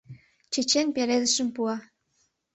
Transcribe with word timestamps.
Чечен 0.51 0.87
пеледышым 0.95 1.47
пуа. 1.55 1.75